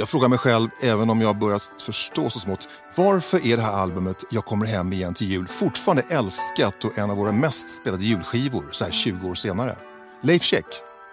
[0.00, 3.72] Jag frågar mig själv, även om jag börjat förstå så smått, varför är det här
[3.72, 8.04] albumet Jag kommer hem igen till jul fortfarande älskat och en av våra mest spelade
[8.04, 9.76] julskivor så här 20 år senare?
[10.22, 10.52] Leif.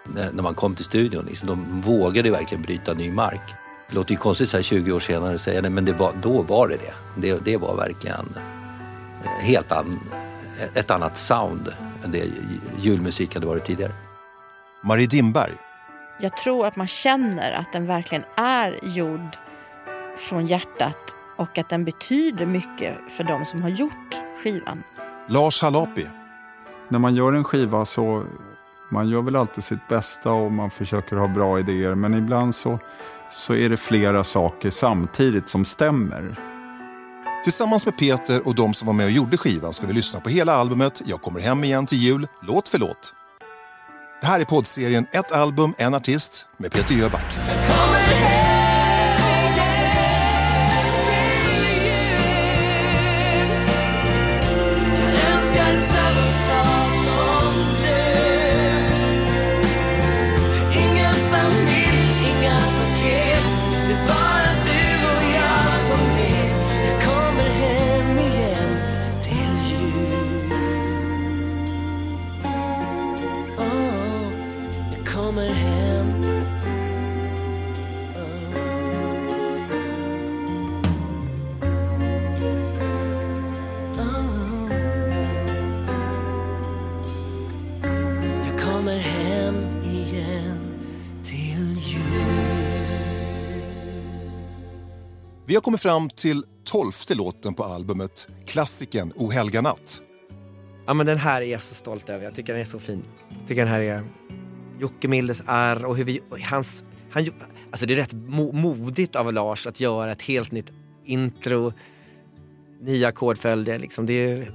[0.04, 3.54] När när man kom till studion, liksom, de vågade verkligen bryta ny mark.
[3.88, 6.12] Det låter ju konstigt så här 20 år senare att säga det, men det var,
[6.22, 6.94] då var det det.
[7.16, 8.34] Det, det var verkligen
[9.24, 10.00] eh, helt an,
[10.74, 11.72] ett annat sound
[12.04, 12.24] än det
[12.80, 13.92] julmusik hade varit tidigare.
[14.82, 15.67] Marie Dimberg.
[16.20, 19.36] Jag tror att man känner att den verkligen är gjord
[20.16, 24.82] från hjärtat och att den betyder mycket för de som har gjort skivan.
[25.28, 26.06] Lars Halapi.
[26.88, 28.24] När man gör en skiva så
[28.90, 31.94] man gör väl alltid sitt bästa och man försöker ha bra idéer.
[31.94, 32.78] Men ibland så,
[33.30, 36.36] så är det flera saker samtidigt som stämmer.
[37.44, 40.28] Tillsammans med Peter och de som var med och gjorde skivan ska vi lyssna på
[40.28, 43.14] hela albumet Jag kommer hem igen till jul, låt för låt.
[44.20, 47.36] Det här är poddserien Ett album, en artist med Peter Jöback.
[95.48, 100.02] Vi har kommit fram till tolfte låten på albumet, klassikern O helga natt.
[100.86, 103.02] Ja men den här är jag så stolt över, jag tycker den är så fin.
[103.28, 104.04] Jag tycker den här är
[104.78, 107.26] Jocke Mildes är och hur vi, och hans, han,
[107.70, 110.72] alltså det är rätt mo, modigt av Lars att göra ett helt nytt
[111.04, 111.72] intro,
[112.80, 114.06] nya ackordföljder liksom.
[114.06, 114.52] Det är,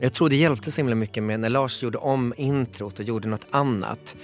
[0.00, 3.28] jag tror det hjälpte så himla mycket med när Lars gjorde om introt och gjorde
[3.28, 4.16] något annat.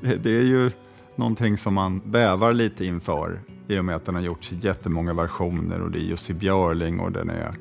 [0.00, 0.70] Det, det är ju
[1.16, 5.14] någonting som man bävar lite inför i och med att den har gjorts i jättemånga
[5.14, 7.54] versioner och det är Jussi Björling och den är,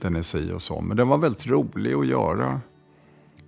[0.00, 0.80] den är si och så.
[0.80, 2.60] Men den var väldigt rolig att göra,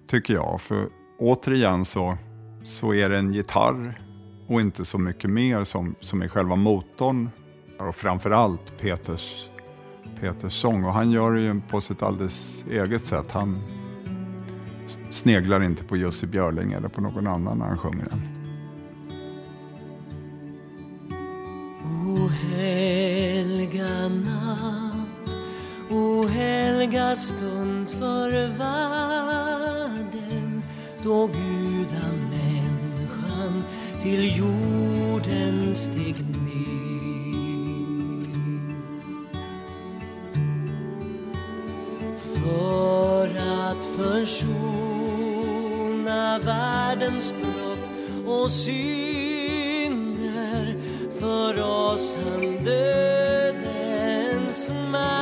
[0.06, 0.60] tycker jag.
[0.60, 2.16] För återigen så,
[2.62, 3.98] så är det en gitarr
[4.46, 7.30] och inte så mycket mer som, som är själva motorn.
[7.78, 9.48] Och framförallt Peters,
[10.20, 10.84] Peters sång.
[10.84, 13.26] Och han gör det ju på sitt alldeles eget sätt.
[13.30, 13.62] Han
[15.10, 18.41] sneglar inte på Jussi Björling eller på någon annan när han sjunger den.
[24.08, 25.30] Natt,
[25.90, 30.62] o helga stund för världen
[31.04, 33.64] då gudamänniskan
[34.02, 36.32] till jorden steg ner.
[42.18, 43.28] För
[43.70, 44.28] att försona
[46.38, 47.90] världens brott
[48.26, 49.46] och synder
[51.20, 53.11] för oss han död
[54.62, 55.21] smile.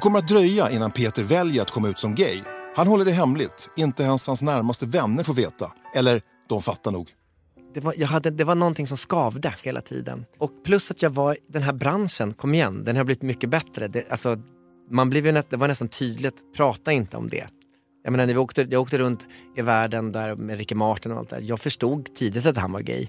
[0.00, 2.40] Det kommer att dröja innan Peter väljer att komma ut som gay.
[2.76, 5.72] Han håller det hemligt, inte ens hans närmaste vänner får veta.
[5.94, 7.10] Eller, de fattar nog.
[7.74, 10.24] Det var, jag hade, det var någonting som skavde hela tiden.
[10.38, 13.50] Och plus att jag var i den här branschen, kom igen, den har blivit mycket
[13.50, 13.88] bättre.
[13.88, 14.36] Det, alltså,
[14.90, 17.46] man blev ju nä, det var nästan tydligt, prata inte om det.
[18.04, 21.18] Jag menar, när vi åkte, jag åkte runt i världen där med Ricky Martin och
[21.18, 21.42] allt det där.
[21.42, 23.08] Jag förstod tidigt att han var gay.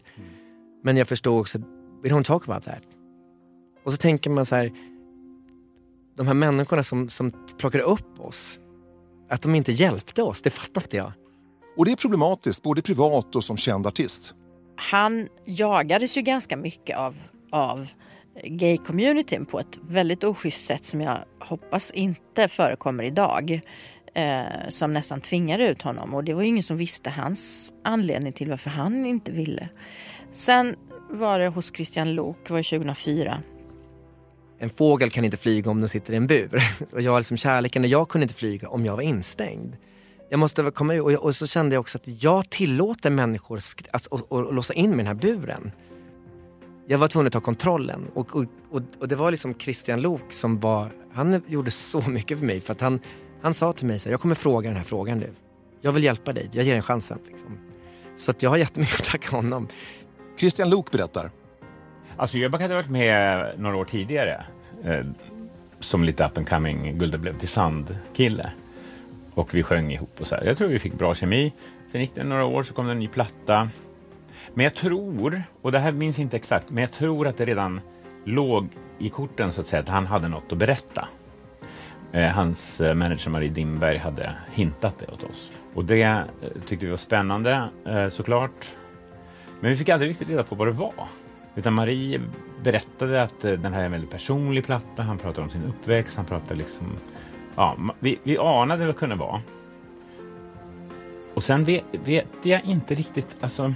[0.84, 1.58] Men jag förstod också,
[2.04, 2.84] we don't talk about that.
[3.86, 4.72] Och så tänker man så här,
[6.18, 8.60] de här människorna som, som plockade upp oss,
[9.30, 11.12] att de inte hjälpte oss, det fattar inte jag.
[11.78, 14.36] Och det är problematiskt, både privat och som känd artist.
[14.76, 17.16] Han jagades ju ganska mycket av,
[17.52, 17.88] av
[18.44, 23.62] gay-communityn på ett väldigt oschysst sätt som jag hoppas inte förekommer idag.
[24.14, 28.34] Eh, som nästan tvingade ut honom och det var ju ingen som visste hans anledning
[28.34, 29.70] till varför han inte ville.
[30.32, 30.76] Sen
[31.10, 33.44] var det hos Christian Lok, det var ju 2004.
[34.62, 36.64] En fågel kan inte flyga om den sitter i en bur.
[36.92, 39.78] Och jag liksom kärleken, och jag kunde inte flyga om jag var instängd.
[40.30, 43.58] Jag måste komma ut och, jag, och så kände jag också att jag tillåter människor
[43.58, 45.72] att alltså, och, och, och låsa in mig i den här buren.
[46.88, 48.08] jag var tvungen att ta kontrollen.
[48.14, 52.40] Och, och, och, och det var liksom Christian Lok som var, han gjorde så mycket
[52.40, 52.62] för mig.
[52.62, 53.00] För att han,
[53.42, 55.34] han sa till mig så här, jag kommer fråga den här frågan nu.
[55.82, 57.20] Jag vill hjälpa dig, jag ger dig chansen.
[57.28, 57.58] Liksom.
[58.18, 59.68] Så att jag har jättemycket att tacka honom.
[60.38, 61.32] Christian Lok berättar.
[62.18, 64.44] Alltså Jöback hade varit med några år tidigare
[64.84, 65.06] eh,
[65.80, 68.52] som lite up and coming Gulda blev till sand-kille.
[69.34, 70.44] Och vi sjöng ihop och så här.
[70.44, 71.54] Jag tror vi fick bra kemi.
[71.92, 73.70] Sen gick det några år så kom det en ny platta.
[74.54, 77.46] Men jag tror, och det här minns jag inte exakt, men jag tror att det
[77.46, 77.82] redan
[78.26, 78.68] låg
[79.00, 81.08] i korten så att säga att han hade något att berätta.
[82.12, 85.52] Eh, hans eh, manager Marie Dimberg hade hintat det åt oss.
[85.74, 86.26] Och det eh,
[86.68, 88.76] tyckte vi var spännande eh, såklart.
[89.60, 90.94] Men vi fick aldrig riktigt reda på vad det var.
[91.56, 92.22] Utan Marie
[92.64, 95.04] berättade att eh, den här är en väldigt personlig platta.
[95.04, 96.16] Han pratar om sin uppväxt.
[96.16, 96.88] Han pratar liksom...
[97.56, 99.42] Ja, vi, vi anade vad det kunde vara.
[101.34, 103.38] Och sen vet, vet jag inte riktigt...
[103.42, 103.74] Alltså,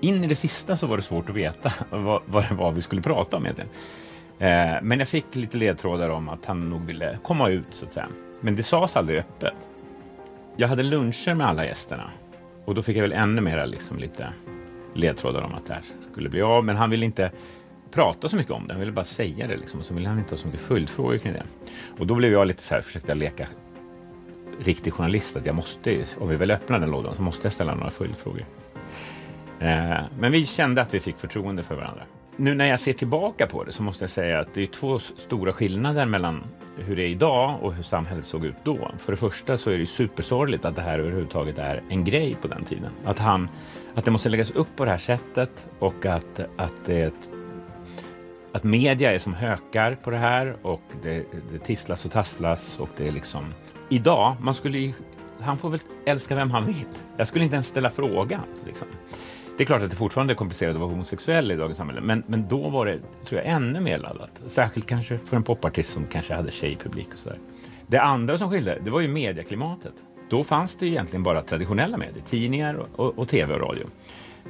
[0.00, 2.82] in i det sista så var det svårt att veta vad, vad det var vi
[2.82, 3.70] skulle prata om egentligen.
[4.38, 7.92] Eh, men jag fick lite ledtrådar om att han nog ville komma ut så att
[7.92, 8.08] säga.
[8.40, 9.54] Men det sades aldrig öppet.
[10.56, 12.10] Jag hade luncher med alla gästerna
[12.64, 14.28] och då fick jag väl ännu mer liksom lite
[14.94, 15.82] ledtrådar om att det här
[16.12, 16.64] skulle bli av.
[16.64, 17.30] Men han ville inte
[17.90, 18.72] prata så mycket om det.
[18.72, 19.80] Han ville bara säga det liksom.
[19.80, 21.44] Och så ville han inte ha så mycket följdfrågor kring det.
[21.98, 23.46] Och då blev jag lite så här, försökte jag leka
[24.60, 25.36] riktig journalist.
[25.36, 28.44] Att jag måste, om vi väl öppnar den lådan så måste jag ställa några följdfrågor.
[29.60, 32.02] Eh, men vi kände att vi fick förtroende för varandra.
[32.36, 34.98] Nu när jag ser tillbaka på det så måste jag säga att det är två
[34.98, 36.44] stora skillnader mellan
[36.76, 38.90] hur det är idag och hur samhället såg ut då.
[38.98, 42.48] För det första så är det supersorgligt att det här överhuvudtaget är en grej på
[42.48, 42.90] den tiden.
[43.04, 43.48] Att, han,
[43.94, 47.30] att det måste läggas upp på det här sättet och att, att, det ett,
[48.52, 52.88] att media är som hökar på det här och det, det tisslas och tasslas och
[52.96, 53.54] det är liksom...
[53.88, 54.92] Idag, man skulle ju,
[55.40, 56.86] han får väl älska vem han vill.
[57.16, 58.42] Jag skulle inte ens ställa frågan.
[58.66, 58.88] Liksom.
[59.56, 62.22] Det är klart att det fortfarande är komplicerat att vara homosexuell i dagens samhälle, men,
[62.26, 64.30] men då var det, tror jag, ännu mer laddat.
[64.46, 67.38] Särskilt kanske för en popartist som kanske hade tjejpublik och sådär.
[67.86, 69.92] Det andra som skilde, det var ju medieklimatet.
[70.32, 73.86] Då fanns det egentligen bara traditionella medier, tidningar och, och, tv och radio.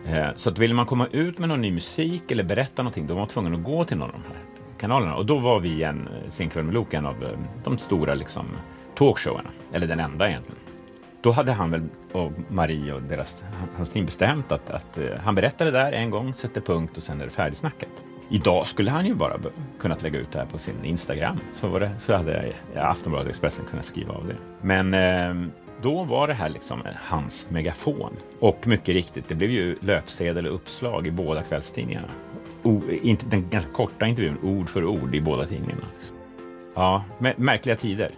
[0.06, 3.14] Eh, så att ville man komma ut med någon ny musik eller berätta någonting, då
[3.14, 4.42] var man tvungen att gå till någon av de här
[4.78, 5.16] kanalerna.
[5.16, 8.14] Och då var vi en, eh, Sen kväll med Luke, en av eh, de stora
[8.14, 8.46] liksom,
[8.94, 10.60] talkshowerna, eller den enda egentligen.
[11.20, 13.44] Då hade han väl och Marie och deras,
[13.76, 17.20] hans team bestämt att, att eh, han berättade där en gång, sätter punkt och sen
[17.20, 18.04] är det färdigsnackat.
[18.28, 19.36] Idag skulle han ju bara
[19.80, 21.38] kunnat lägga ut det här på sin Instagram.
[21.54, 24.36] Så, var det, så hade ja, Aftonbladet och Expressen kunnat skriva av det.
[24.60, 25.48] Men eh,
[25.82, 28.16] då var det här liksom hans megafon.
[28.40, 32.08] Och mycket riktigt, det blev ju löpsedel och uppslag i båda kvällstidningarna.
[32.62, 35.86] O, inte, den ganska korta intervjun, ord för ord i båda tidningarna.
[36.74, 37.04] Ja,
[37.36, 38.14] märkliga tider.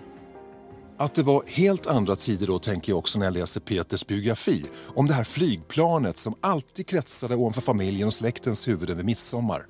[0.98, 4.64] Att det var helt andra tider då tänker jag också när jag läser Peters biografi
[4.94, 9.62] om det här flygplanet som alltid kretsade ovanför familjen och släktens huvuden vid midsommar.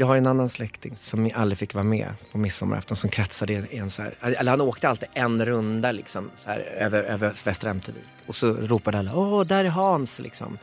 [0.00, 3.78] Jag har en annan släkting som aldrig fick vara med på midsommarafton som kretsade i
[3.78, 7.70] en så här, eller han åkte alltid en runda liksom så här, över, över Västra
[7.70, 8.04] Ämtervik.
[8.26, 10.58] Och så ropade alla åh där är Hans liksom.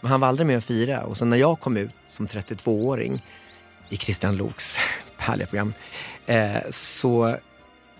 [0.00, 1.02] Men han var aldrig med och fira.
[1.02, 3.24] Och sen när jag kom ut som 32-åring
[3.88, 4.76] i Christian Loks
[5.16, 5.74] härliga program
[6.26, 7.36] eh, så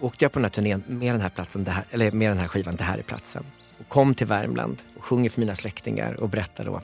[0.01, 2.39] åkte jag på den här turnén med den här, platsen, det här, eller med den
[2.39, 3.45] här skivan Det här är platsen.
[3.79, 6.83] Och kom till Värmland och sjunger för mina släktingar och berättar då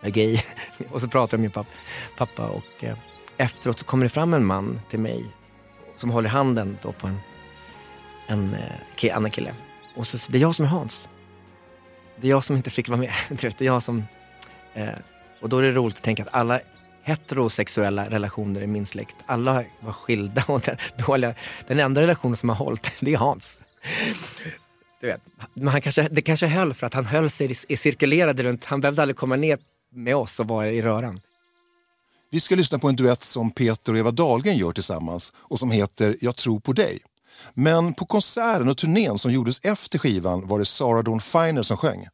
[0.00, 0.38] jag är gay.
[0.90, 1.70] och så pratar jag med min pappa,
[2.16, 2.96] pappa och eh,
[3.40, 5.24] efteråt så kommer det fram en man till mig
[5.96, 7.18] som håller handen då på en,
[8.26, 9.54] en eh, en annan kille.
[9.96, 11.10] Och så det är jag som är Hans.
[12.16, 13.12] Det är jag som inte fick vara med.
[13.28, 14.04] Det är jag som,
[14.74, 14.88] eh,
[15.40, 16.60] och då är det roligt att tänka att alla
[17.02, 21.34] heterosexuella relationer i min släkt, alla var skilda och den, dåliga.
[21.66, 23.60] Den enda relationen som har hållit, det är Hans.
[25.00, 25.20] Du vet,
[25.54, 28.80] men han kanske, det kanske höll för att han höll sig, i- cirkulerade runt, han
[28.80, 29.58] behövde aldrig komma ner
[29.92, 31.20] med oss och vara i röran.
[32.32, 35.70] Vi ska lyssna på en duett som Peter och Eva Dahlgren gör tillsammans och som
[35.70, 36.98] heter Jag tror på dig.
[37.54, 41.76] Men på konserten och turnén som gjordes efter skivan var det Sarah Dawn Finer som
[41.76, 42.06] sjöng.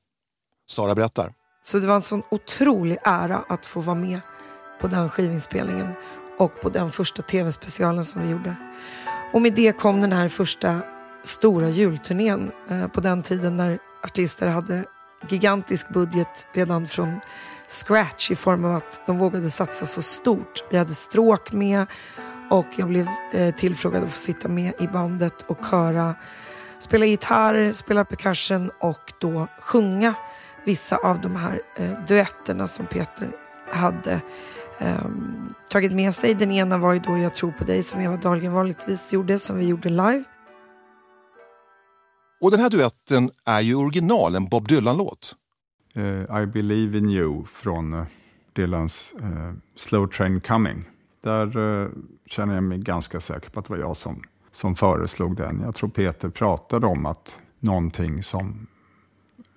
[0.68, 1.32] Sara berättar.
[1.64, 4.20] Så det var en sån otrolig ära att få vara med
[4.80, 5.92] på den skivinspelningen
[6.38, 8.56] och på den första tv-specialen som vi gjorde.
[9.32, 10.80] Och med det kom den här första
[11.24, 14.84] stora julturnén eh, på den tiden när artister hade
[15.28, 17.20] gigantisk budget redan från
[17.68, 20.64] scratch i form av att de vågade satsa så stort.
[20.70, 21.86] Vi hade stråk med
[22.50, 26.14] och jag blev eh, tillfrågad att få sitta med i bandet och köra,
[26.78, 30.14] spela gitarr, spela percussion och då sjunga
[30.64, 33.30] vissa av de här eh, duetterna som Peter
[33.70, 34.20] hade
[34.78, 35.06] eh,
[35.70, 36.34] tagit med sig.
[36.34, 39.58] Den ena var ju då Jag tror på dig som Eva Dahlgren vanligtvis gjorde, som
[39.58, 40.24] vi gjorde live.
[42.40, 45.34] Och den här duetten är ju original, en Bob Dylan-låt.
[45.96, 48.04] Eh, I believe in you från eh,
[48.52, 50.84] Dylans eh, Slow Train Coming.
[51.20, 51.88] Där eh,
[52.26, 54.22] känner jag mig ganska säker på att det var jag som,
[54.52, 55.60] som föreslog den.
[55.60, 58.66] Jag tror Peter pratade om att någonting som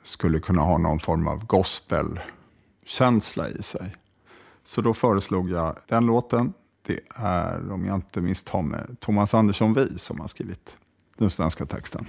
[0.04, 3.96] skulle kunna ha någon form av gospelkänsla i sig.
[4.64, 6.54] Så då föreslog jag den låten.
[6.86, 10.78] Det är, om jag inte misstar mig, Thomas Andersson Vi som har skrivit
[11.18, 12.08] den svenska texten.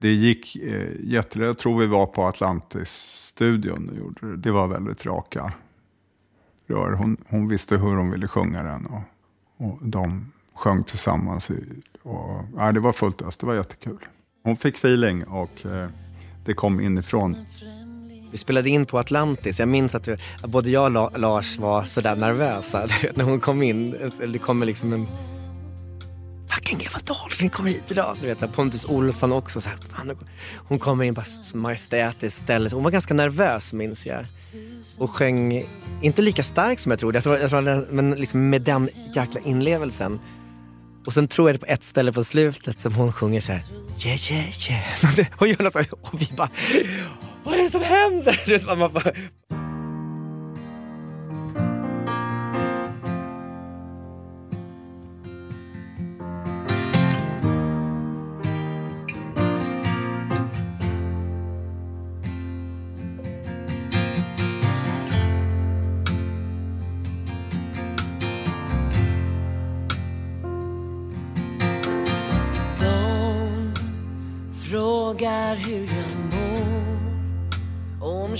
[0.00, 1.46] Det gick eh, jättelätt.
[1.46, 4.36] Jag tror vi var på Atlantis-studion och gjorde det.
[4.36, 5.52] Det var väldigt raka
[6.66, 6.92] rör.
[6.92, 9.02] Hon, hon visste hur hon ville sjunga den och,
[9.66, 11.50] och de sjöng tillsammans.
[11.50, 11.64] I,
[12.02, 13.36] och, ja, det var fullt ös.
[13.36, 13.98] Det var jättekul.
[14.42, 15.88] Hon fick feeling och eh,
[16.44, 17.36] det kom inifrån.
[18.30, 19.58] Vi spelade in på Atlantis.
[19.58, 23.62] Jag minns att, vi, att både jag och Lars var sådär nervösa när hon kom
[23.62, 24.12] in.
[24.26, 25.06] Det kommer liksom en...
[26.50, 28.16] Fucking Eva Dahlgren kommer hit idag.
[28.20, 29.60] Du vet, Pontus Olsson också.
[29.60, 30.18] Så här, fan,
[30.54, 31.24] hon kommer in bara
[31.54, 32.70] majestätiskt ställe.
[32.72, 34.26] Hon var ganska nervös minns jag.
[34.98, 35.64] Och sjöng,
[36.02, 39.40] inte lika starkt som jag trodde, jag tror, jag tror, men liksom med den jäkla
[39.40, 40.20] inlevelsen.
[41.06, 43.62] Och sen tror jag det på ett ställe på slutet som hon sjunger så här,
[44.06, 45.28] yeah yeah yeah.
[45.38, 46.50] Och, gör något så här, och vi bara,
[47.44, 49.60] vad är det som händer?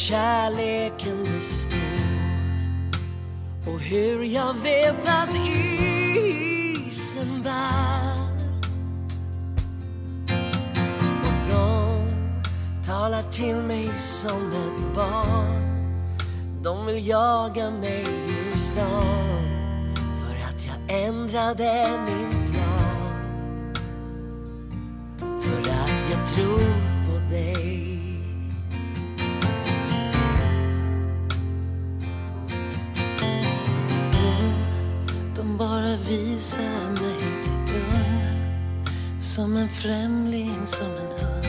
[0.08, 1.78] kärleken består
[3.66, 5.28] Och hur jag vet att
[6.87, 8.28] isen bär.
[11.25, 12.02] Och de
[12.86, 15.95] talar till mig som ett barn.
[16.62, 19.45] De vill jaga mig ur stan
[19.95, 23.64] För att jag ändrade min plan.
[25.19, 26.83] För att jag tror
[36.14, 38.86] Visa mig till dörren
[39.20, 41.46] Som en främling, som en hund.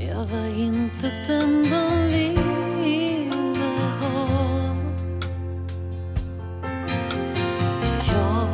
[0.00, 3.34] Jag var inte den de ville
[4.00, 4.28] ha.
[8.06, 8.48] Jag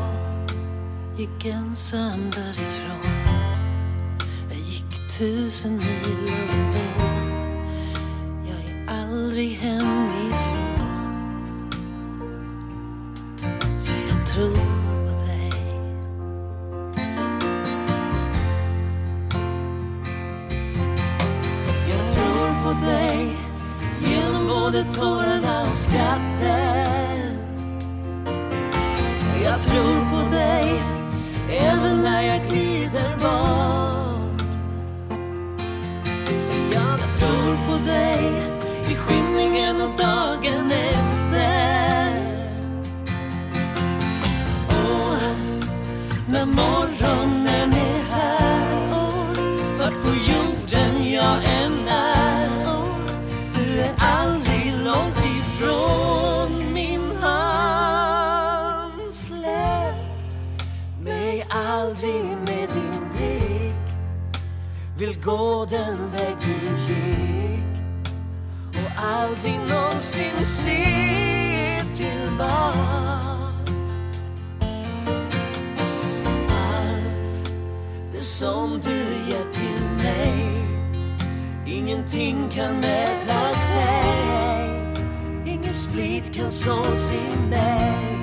[1.18, 3.36] gick ensam därifrån.
[4.50, 7.07] Jag gick tusen mil och ändå
[65.18, 67.64] Vill gå den väg du gick
[68.74, 70.85] och aldrig någonsin se
[71.94, 73.70] tillbaks.
[76.50, 77.52] Allt
[78.12, 78.98] det som du
[79.31, 80.64] gett till mig
[81.66, 84.94] Ingenting kan mäta sig.
[85.46, 88.17] Ingen split kan sås i mig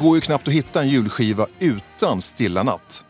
[0.00, 3.04] går ju knappt att hitta en julskiva utan Stilla natt.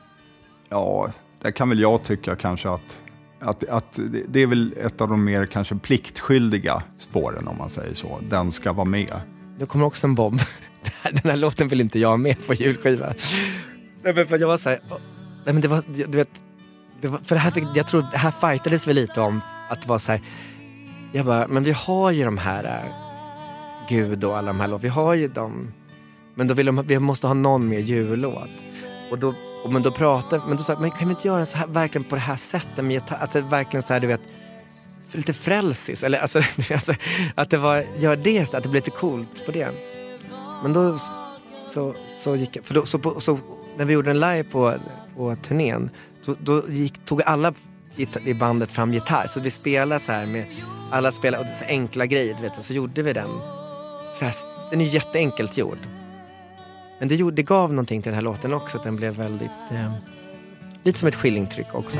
[0.68, 2.98] Ja, det kan väl jag tycka kanske att,
[3.40, 3.98] att, att
[4.28, 8.18] det- är väl ett av de mer kanske pliktskyldiga spåren om man säger så.
[8.30, 9.20] Den ska vara med.
[9.58, 10.38] Nu kommer också en bomb.
[11.12, 13.12] Den här låten vill inte jag ha med på julskiva.
[14.02, 14.78] Nej, men för jag var så här,
[15.44, 16.42] nej men det var, du vet,
[17.00, 19.82] det var, för det här, fick- jag tror det här fightades vi lite om, att
[19.82, 20.20] det var så här,
[21.12, 22.92] jag bara, men vi har ju de här, äh,
[23.88, 25.72] Gud och alla de här låtarna, vi har ju dem,
[26.34, 28.50] men då vill de, vi måste ha någon mer jullåt.
[29.10, 31.46] Och då, och men då pratade, men då sa jag, men kan vi inte göra
[31.46, 34.20] så här, verkligen på det här sättet med gitarr, Alltså verkligen så här, du vet,
[35.12, 36.38] lite frälsis, eller alltså,
[36.72, 36.94] alltså
[37.34, 39.68] att det var, gör det, att det blir lite coolt på det.
[40.62, 40.98] Men då
[41.70, 43.38] så, så gick jag, för då, så, på, så
[43.76, 44.74] när vi gjorde den live på,
[45.16, 45.90] på turnén,
[46.24, 47.54] då, då gick, tog alla
[48.24, 49.26] i bandet fram gitarr.
[49.26, 50.44] Så vi spelade så här med,
[50.90, 53.30] alla spelade och så enkla grejer, du vet, så gjorde vi den.
[54.12, 54.34] Så här,
[54.70, 55.78] den är ju jätteenkelt gjord.
[57.00, 59.50] Men det, gjorde, det gav någonting till den här låten också, att den blev väldigt,
[59.70, 59.92] eh,
[60.82, 61.98] lite som ett skillingtryck också.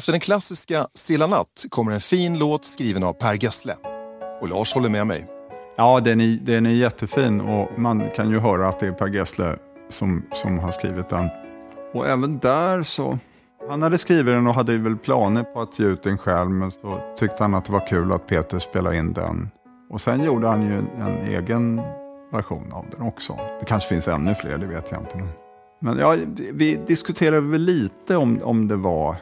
[0.00, 3.76] Efter den klassiska Stilla natt kommer en fin låt skriven av Per Gessle.
[4.40, 5.26] Och Lars håller med mig.
[5.76, 9.06] Ja, den är, den är jättefin och man kan ju höra att det är Per
[9.06, 9.56] Gessle
[9.88, 11.28] som, som har skrivit den.
[11.94, 13.18] Och även där så,
[13.68, 16.70] han hade skrivit den och hade väl planer på att ge ut den själv, men
[16.70, 19.50] så tyckte han att det var kul att Peter spelade in den.
[19.90, 21.80] Och sen gjorde han ju en egen
[22.32, 23.38] version av den också.
[23.60, 25.28] Det kanske finns ännu fler, det vet jag inte.
[25.80, 26.16] Men, ja,
[26.52, 29.16] vi diskuterade väl lite om, om det var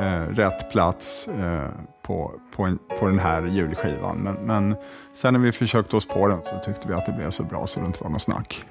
[0.00, 1.68] eh, rätt plats eh,
[2.02, 4.16] på, på, en, på den här julskivan.
[4.16, 4.76] Men, men
[5.14, 7.66] sen när vi försökte oss på den så tyckte vi att det blev så bra
[7.66, 8.64] så det inte var något snack.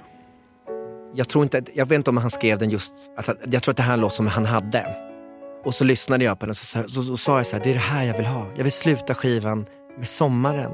[1.13, 3.71] Jag tror inte, att- jag vet inte om han skrev den just, att, jag tror
[3.71, 4.95] att det här är en låt som han hade.
[5.65, 7.63] Och så lyssnade jag på den och så, så, så, så sa jag så här,
[7.63, 8.45] det är det här jag vill ha.
[8.55, 9.65] Jag vill sluta skivan
[9.97, 10.71] med sommaren.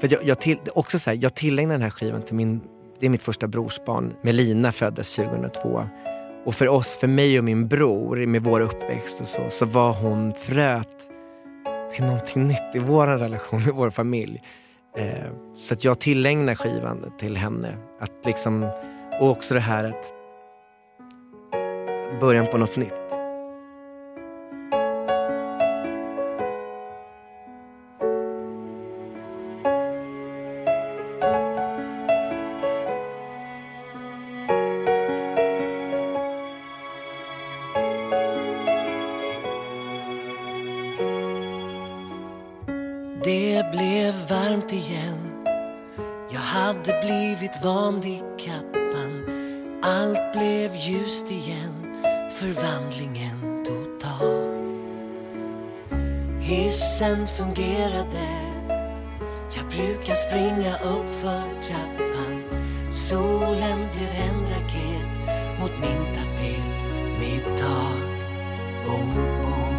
[0.00, 2.60] För jag, jag, till, också så här, jag tillägnar den här skivan till min,
[3.00, 4.14] det är mitt första brorsbarn.
[4.22, 5.88] Melina föddes 2002.
[6.44, 9.92] Och för oss, för mig och min bror, med vår uppväxt och så, så var
[9.92, 11.10] hon fröet
[11.92, 14.42] till någonting nytt i vår relation, i vår familj.
[14.96, 17.76] Eh, så att jag tillägnar skivan till henne.
[18.00, 18.70] Att liksom,
[19.20, 20.12] och också det här att
[22.20, 23.03] början på något nytt.
[43.24, 45.18] Det blev varmt igen.
[46.30, 49.24] Jag hade blivit van vid kappan.
[49.82, 51.74] Allt blev ljust igen.
[52.38, 54.54] Förvandlingen total
[56.40, 58.28] Hissen fungerade.
[59.56, 62.42] Jag brukar springa upp för trappan.
[62.92, 66.90] Solen blev en raket Mot min tapet.
[67.20, 68.28] Mitt tak.
[68.86, 69.74] Bom, bom.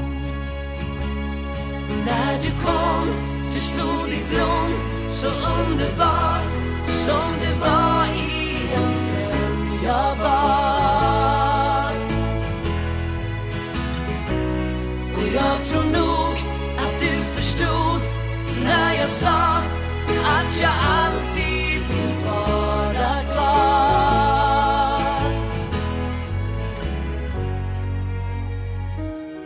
[2.06, 3.35] När du kom,
[3.66, 4.72] stod i blom.
[5.08, 6.42] Så underbar
[6.86, 11.92] som det var i en dröm jag var.
[15.16, 16.34] Och jag tror nog
[16.78, 18.02] att du förstod
[18.64, 19.58] när jag sa
[20.38, 25.02] att jag alltid vill vara kvar.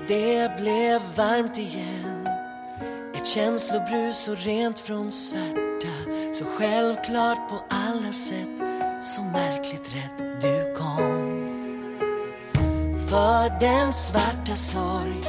[0.07, 1.98] Det blev varmt igen
[3.33, 5.93] känslobrus så rent från svärta.
[6.33, 8.49] Så självklart på alla sätt.
[9.03, 11.45] Så märkligt rätt du kom.
[13.09, 15.21] För den svarta sorg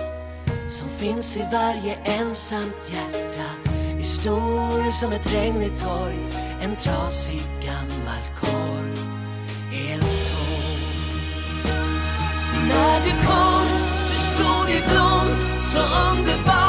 [0.68, 3.70] Som finns i varje ensamt hjärta.
[3.98, 6.26] Är stor som ett regnigt torg.
[6.62, 8.96] En trasig gammal korg.
[9.72, 10.80] Helt tom.
[12.68, 13.66] När du kom,
[14.06, 15.40] du stod i blom.
[15.60, 16.59] Så underbar.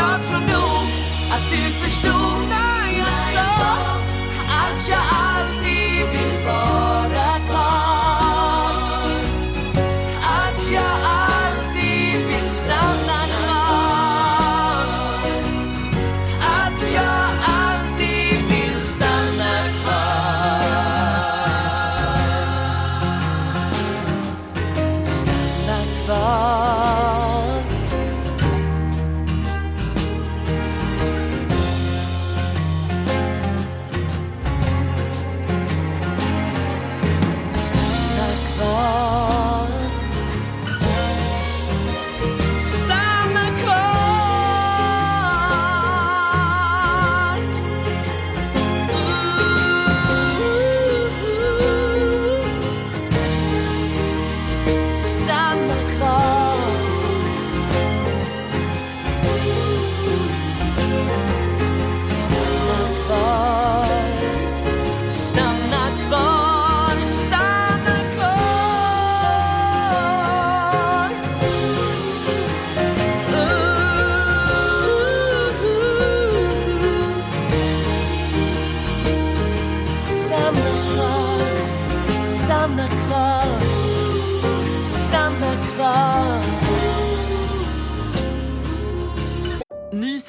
[0.00, 0.86] jag tror nog
[1.34, 3.72] att du förstod när jag sa
[4.60, 5.39] att jag aldrig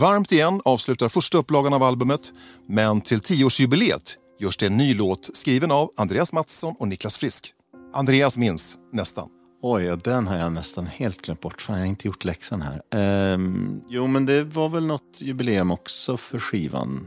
[0.00, 2.32] Varmt igen avslutar första upplagan av albumet,
[2.66, 7.52] men till tioårsjubileet görs det en ny låt skriven av Andreas Mattsson och Niklas Frisk.
[7.92, 9.28] Andreas minns nästan.
[9.62, 11.62] Oj, den har jag nästan helt glömt bort.
[11.62, 12.82] Fan, jag har inte gjort läxan här.
[12.90, 17.06] Ehm, jo, men det var väl något jubileum också för skivan.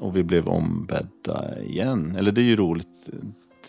[0.00, 2.16] Och vi blev ombedda igen.
[2.18, 3.08] Eller det är ju roligt.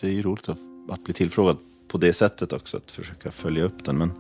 [0.02, 0.60] Det är ju roligt att,
[0.90, 1.58] att bli tillfrågad
[1.88, 2.78] på det sättet också.
[2.78, 3.98] Att försöka följa upp den.
[3.98, 4.12] Men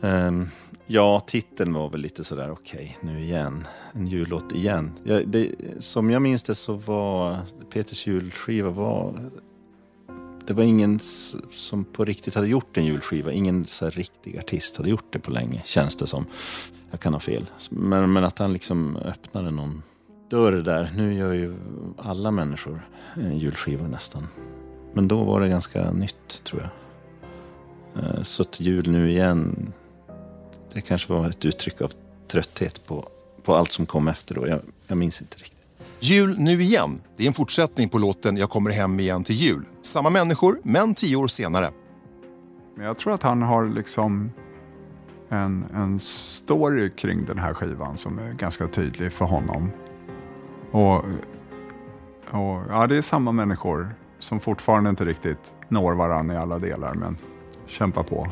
[0.00, 0.50] Um,
[0.86, 3.66] ja, titeln var väl lite sådär okej, nu igen.
[3.92, 4.92] En jullåt igen.
[5.04, 7.38] Ja, det, som jag minns det så var
[7.70, 9.30] Peters julskiva var
[10.46, 10.98] det var ingen
[11.50, 13.32] som på riktigt hade gjort en julskiva.
[13.32, 16.26] Ingen så här riktig artist hade gjort det på länge, känns det som.
[16.90, 17.46] Jag kan ha fel.
[17.70, 19.82] Men, men att han liksom öppnade någon
[20.30, 20.90] dörr där.
[20.96, 21.56] Nu gör ju
[21.98, 24.28] alla människor en julskiva nästan.
[24.92, 26.70] Men då var det ganska nytt, tror jag.
[28.04, 29.72] Ehm, så att jul nu igen,
[30.72, 31.92] det kanske var ett uttryck av
[32.28, 33.08] trötthet på,
[33.42, 34.48] på allt som kom efter då.
[34.48, 35.56] Jag, jag minns inte riktigt.
[36.00, 37.00] Jul nu igen.
[37.16, 39.64] Det är en fortsättning på låten Jag kommer hem igen till jul.
[39.82, 41.70] Samma människor, men tio år senare.
[42.76, 44.30] Men jag tror att han har liksom
[45.28, 49.70] en, en story kring den här skivan som är ganska tydlig för honom.
[50.70, 51.04] Och,
[52.30, 56.94] och ja, det är samma människor som fortfarande inte riktigt når varandra i alla delar,
[56.94, 57.16] men
[57.66, 58.28] kämpa på.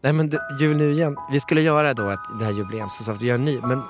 [0.00, 1.16] Nej men det, jul nu igen.
[1.30, 3.60] Vi skulle göra då ett, det här jubileum, så sa vi gör en ny.
[3.60, 3.82] Men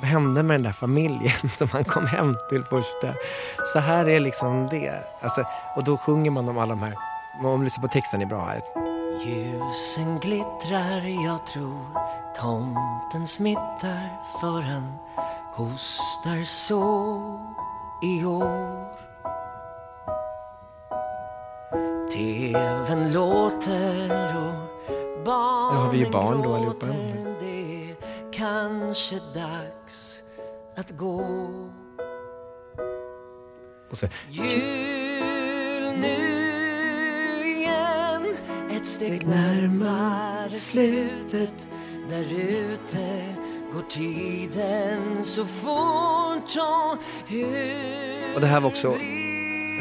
[0.00, 3.14] vad hände med den där familjen som han kom hem till första?
[3.64, 4.92] Så här är liksom det.
[5.20, 5.44] Alltså,
[5.76, 6.94] och då sjunger man om alla de här.
[7.44, 8.62] Om du lyssnar på texten är bra här.
[9.26, 11.86] Ljusen glittrar, jag tror
[12.36, 14.94] tomten smittar för han
[15.54, 16.80] hostar så
[18.02, 18.94] i år.
[22.10, 24.73] TVn låter och
[25.24, 26.86] barnen har vi ju barn då allihopa.
[27.40, 27.96] Det är
[28.32, 30.22] kanske dags
[30.76, 31.24] att gå.
[33.90, 36.16] Och så, Jul nu
[37.46, 38.36] igen
[38.70, 41.68] Ett steg närmare slutet
[42.10, 43.34] Där ute
[43.72, 48.96] går tiden så fort och hur och det här var också, jag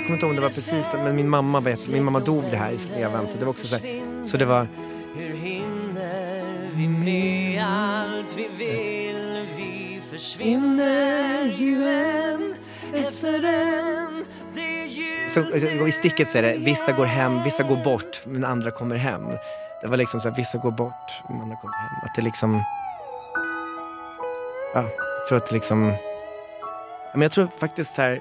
[0.05, 2.43] kommer inte ihåg om det var precis det, men min mamma vet, min mamma dog
[2.51, 3.27] det här i sleven.
[3.31, 4.67] Så det var också så här, så det var,
[5.15, 12.55] Hur hinner vi med allt vi vill Vi försvinner ju en
[12.93, 17.83] efter en Det så, alltså, i sticket så är det, vissa går hem, vissa går
[17.83, 19.21] bort, men andra kommer hem.
[19.81, 22.03] Det var liksom så här, vissa går bort, men andra kommer hem.
[22.03, 22.63] Att det liksom,
[24.73, 25.93] ja, jag tror att det liksom,
[27.13, 28.19] men jag tror faktiskt så här,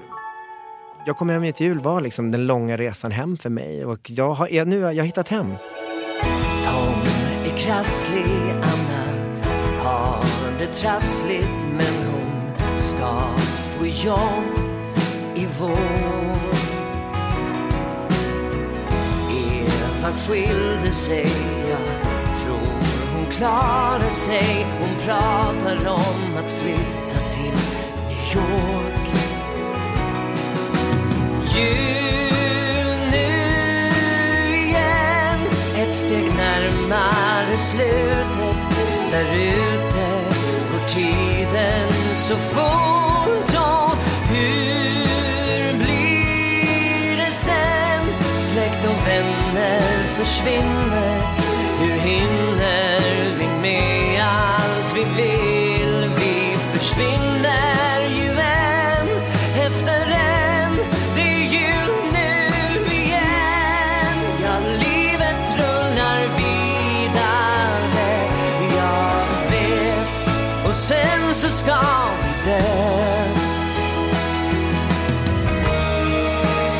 [1.05, 4.33] jag kommer hem till jul var liksom den långa resan hem för mig och jag
[4.33, 5.55] har, jag, nu har jag hittat hem.
[7.65, 9.03] Krasslig, Anna
[9.83, 10.23] har
[10.59, 14.59] det trassligt men hon ska få jobb
[15.35, 16.33] i vår.
[19.31, 21.31] Eva skilde sig,
[21.69, 24.65] jag tror hon klarar sig.
[24.79, 27.53] Hon pratar om att flytta till
[28.09, 29.09] New York.
[31.55, 32.22] Jul
[36.63, 38.57] närmare slutet.
[39.11, 40.07] Där ute
[40.71, 43.55] går tiden så fort.
[43.55, 43.97] Och
[44.29, 48.05] hur blir det sen?
[48.39, 49.81] Släkt och vänner
[50.17, 51.22] försvinner.
[71.43, 71.79] Så ska
[72.21, 73.27] vi dö.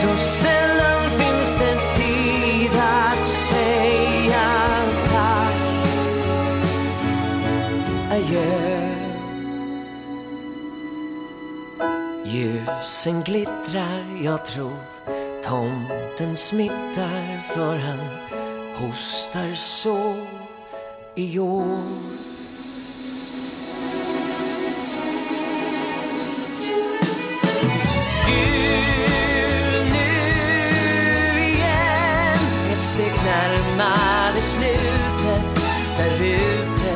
[0.01, 4.51] Så sällan finns det tid att säga
[5.11, 5.55] tack.
[8.11, 8.79] Adjö.
[12.25, 14.77] Ljusen glittrar, jag tror
[15.43, 17.99] tomten smittar för han
[18.75, 20.15] hostar så
[21.15, 22.32] i år.
[33.43, 35.63] Närmare slutet.
[35.97, 36.93] Där ute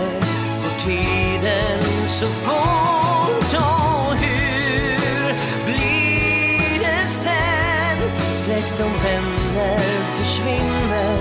[0.64, 3.54] går tiden så fort.
[3.54, 5.34] Och hur
[5.66, 7.98] blir det sen?
[8.34, 9.80] Släkt och vänner
[10.18, 11.18] försvinner.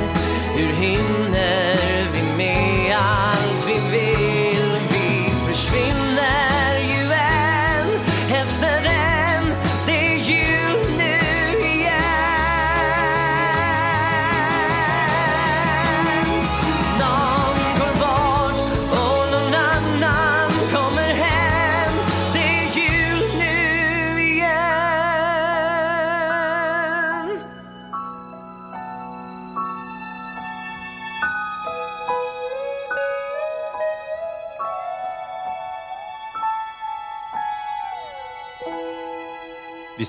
[0.56, 1.75] Hur hinner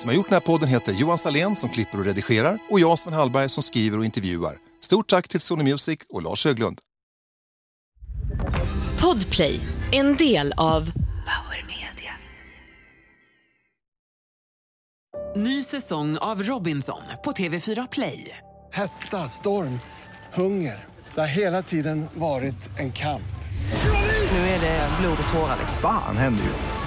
[0.07, 2.99] som har gjort den här podden heter Johan Salén som klipper och redigerar och jag
[2.99, 4.57] Sven Hallberg som skriver och intervjuar.
[4.81, 6.81] Stort tack till Sony Music och Lars Höglund.
[9.01, 9.59] Podplay,
[9.91, 10.91] en del av
[11.25, 12.13] Power Media.
[15.35, 18.37] Ny säsong av Robinson på TV4 Play.
[18.73, 19.79] Hetta, storm,
[20.33, 20.85] hunger.
[21.15, 23.21] Det har hela tiden varit en kamp.
[24.31, 25.57] Nu är det blod och tårar.
[25.81, 26.86] Fan händer just nu.